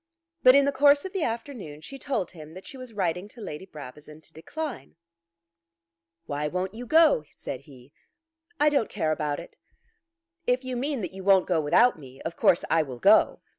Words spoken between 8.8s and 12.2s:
care about it." "If you mean that you won't go without me,